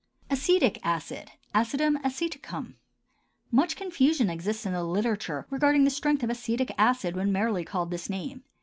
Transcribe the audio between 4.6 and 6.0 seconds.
in the literature regarding the